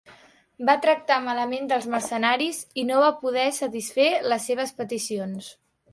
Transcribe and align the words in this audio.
Va 0.69 0.75
tractar 0.85 1.17
malament 1.25 1.69
els 1.77 1.85
mercenaris 1.95 2.63
i 2.85 2.85
no 2.93 3.03
va 3.05 3.11
poder 3.21 3.47
satisfer 3.61 4.09
les 4.33 4.49
seves 4.51 4.75
peticions. 4.81 5.53